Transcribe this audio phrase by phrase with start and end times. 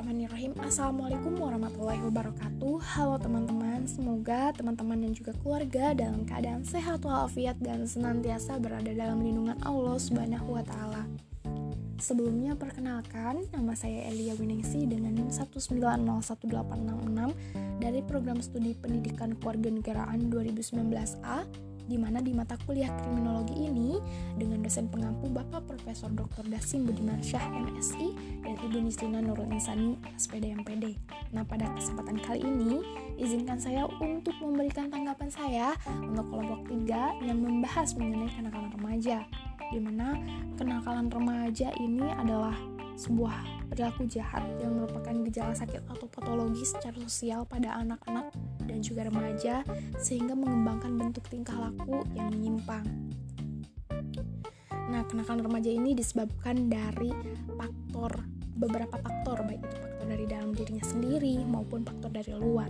[0.00, 0.56] Bismillahirrahmanirrahim.
[0.64, 2.74] Assalamualaikum warahmatullahi wabarakatuh.
[2.96, 9.20] Halo teman-teman Semoga teman-teman dan juga keluarga Dalam keadaan sehat walafiat Dan senantiasa berada dalam
[9.20, 11.04] lindungan Allah Subhanahu wa ta'ala.
[12.00, 15.68] Sebelumnya perkenalkan Nama saya Elia Winingsi dengan NIM 1901866
[17.84, 21.44] Dari program studi pendidikan kewarganegaraan 2019A
[21.86, 24.00] di mana di mata kuliah kriminologi ini
[24.36, 26.48] dengan dosen pengampu Bapak Profesor Dr.
[26.48, 30.96] Dasim Budiman Syah MSI dan Ibu Nislina Nurul Insani SPD MPD.
[31.30, 32.82] Nah, pada kesempatan kali ini
[33.20, 39.24] izinkan saya untuk memberikan tanggapan saya untuk kelompok 3 yang membahas mengenai kenakalan remaja
[39.70, 40.18] di mana
[40.58, 42.54] kenakalan remaja ini adalah
[43.00, 48.28] sebuah perilaku jahat yang merupakan gejala sakit atau patologi secara sosial pada anak-anak
[48.68, 49.64] dan juga remaja
[49.96, 52.84] sehingga mengembangkan bentuk tingkah laku yang menyimpang.
[54.92, 57.08] Nah, kenakalan remaja ini disebabkan dari
[57.56, 58.20] faktor
[58.60, 62.68] beberapa faktor baik itu faktor dari dalam dirinya sendiri maupun faktor dari luar.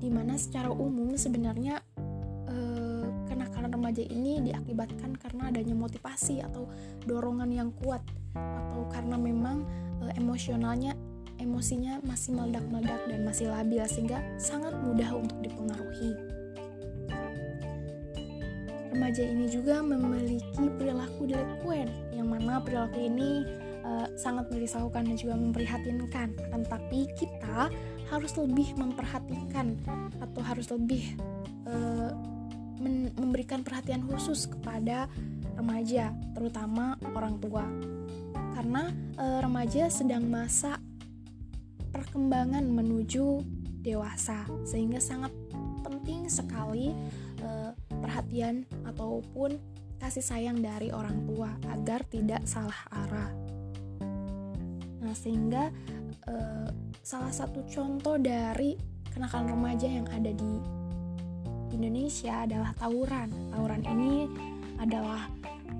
[0.00, 1.84] Di mana secara umum sebenarnya
[3.92, 6.64] remaja ini diakibatkan karena adanya motivasi atau
[7.04, 8.00] dorongan yang kuat
[8.32, 9.68] atau karena memang
[10.00, 10.96] e, emosionalnya
[11.36, 16.16] emosinya masih meledak-meledak dan masih labil sehingga sangat mudah untuk dipengaruhi.
[18.96, 23.44] Remaja ini juga memiliki perilaku delikuen yang mana perilaku ini
[23.84, 26.32] e, sangat merisaukan dan juga memprihatinkan.
[26.48, 27.68] Akan tapi kita
[28.08, 29.76] harus lebih memperhatikan
[30.16, 31.12] atau harus lebih
[31.68, 31.76] e,
[33.16, 35.06] memberikan perhatian khusus kepada
[35.54, 37.64] remaja, terutama orang tua.
[38.52, 40.82] Karena e, remaja sedang masa
[41.92, 43.40] perkembangan menuju
[43.82, 45.30] dewasa, sehingga sangat
[45.86, 46.92] penting sekali
[47.40, 47.48] e,
[47.88, 49.58] perhatian ataupun
[50.02, 53.30] kasih sayang dari orang tua agar tidak salah arah.
[55.02, 55.70] Nah, sehingga
[56.26, 56.34] e,
[57.02, 58.74] salah satu contoh dari
[59.12, 60.81] kenakalan remaja yang ada di
[61.72, 63.28] Indonesia adalah tawuran.
[63.50, 64.28] Tawuran ini
[64.76, 65.26] adalah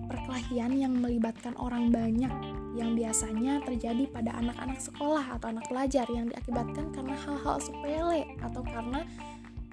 [0.08, 2.32] perkelahian yang melibatkan orang banyak
[2.72, 8.64] yang biasanya terjadi pada anak-anak sekolah atau anak pelajar yang diakibatkan karena hal-hal sepele atau
[8.64, 9.04] karena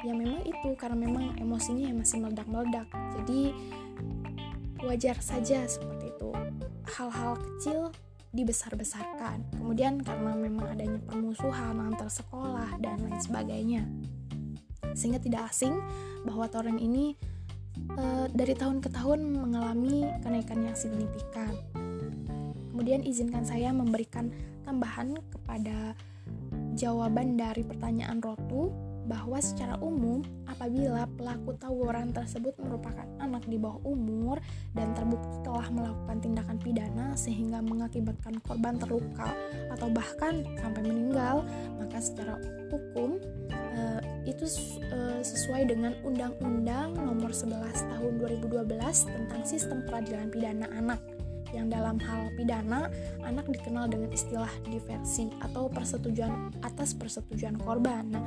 [0.03, 2.87] ya memang itu karena memang emosinya yang masih meledak-meledak.
[3.19, 3.41] Jadi
[4.83, 6.31] wajar saja seperti itu.
[6.99, 7.91] Hal-hal kecil
[8.35, 9.43] dibesar-besarkan.
[9.55, 13.83] Kemudian karena memang adanya permusuhan antar sekolah dan lain sebagainya
[14.93, 15.77] sehingga tidak asing
[16.23, 17.15] bahwa torrent ini
[17.95, 21.53] e, dari tahun ke tahun mengalami kenaikan yang signifikan.
[22.71, 24.31] Kemudian izinkan saya memberikan
[24.63, 25.97] tambahan kepada
[26.79, 28.71] jawaban dari pertanyaan Rotu
[29.09, 34.37] bahwa secara umum apabila pelaku tawuran tersebut merupakan anak di bawah umur
[34.77, 39.33] dan terbukti telah melakukan tindakan pidana sehingga mengakibatkan korban terluka
[39.73, 41.41] atau bahkan sampai meninggal,
[41.81, 42.37] maka secara
[42.69, 43.17] hukum
[43.49, 44.45] uh, itu
[44.91, 48.65] uh, sesuai dengan Undang-Undang Nomor 11 Tahun 2012
[49.07, 50.99] tentang Sistem Peradilan Pidana Anak
[51.49, 52.93] yang dalam hal pidana
[53.25, 58.05] anak dikenal dengan istilah diversi atau persetujuan atas persetujuan korban.
[58.09, 58.21] Nah,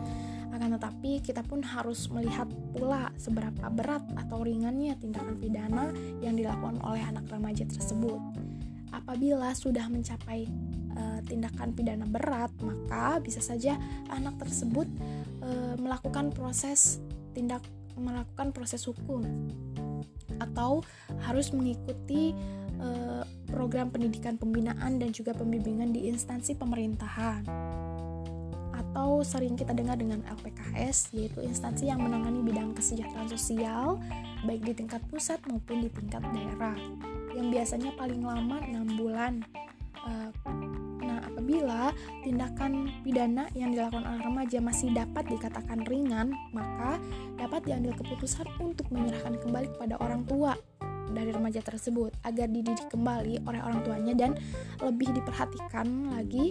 [0.53, 6.83] akan tetapi kita pun harus melihat pula seberapa berat atau ringannya tindakan pidana yang dilakukan
[6.85, 8.21] oleh anak remaja tersebut.
[8.93, 10.45] Apabila sudah mencapai
[10.93, 13.81] e, tindakan pidana berat, maka bisa saja
[14.13, 14.85] anak tersebut
[15.41, 17.01] e, melakukan proses
[17.33, 17.65] tindak
[17.97, 19.25] melakukan proses hukum.
[20.37, 20.85] Atau
[21.25, 22.37] harus mengikuti
[22.77, 22.89] e,
[23.49, 27.49] program pendidikan pembinaan dan juga pembimbingan di instansi pemerintahan.
[28.77, 33.97] Atau sering kita dengar dengan LPKS yaitu instansi yang menangani bidang kesejahteraan sosial
[34.45, 36.77] baik di tingkat pusat maupun di tingkat daerah
[37.37, 39.43] yang biasanya paling lama 6 bulan
[40.07, 40.31] eh,
[41.03, 41.91] nah apabila
[42.23, 47.01] tindakan pidana yang dilakukan oleh remaja masih dapat dikatakan ringan maka
[47.37, 50.55] dapat diambil keputusan untuk menyerahkan kembali kepada orang tua
[51.13, 54.33] dari remaja tersebut agar dididik kembali oleh orang tuanya dan
[54.81, 56.51] lebih diperhatikan lagi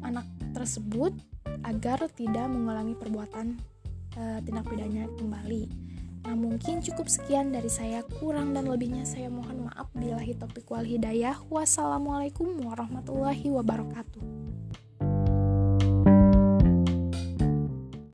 [0.00, 0.24] anak
[0.56, 1.12] tersebut
[1.68, 3.60] agar tidak mengulangi perbuatan
[4.16, 5.87] uh, tindak pidana kembali.
[6.28, 10.84] Nah mungkin cukup sekian dari saya kurang dan lebihnya saya mohon maaf bila topik wal
[10.84, 11.40] hidayah.
[11.48, 14.20] Wassalamualaikum warahmatullahi wabarakatuh.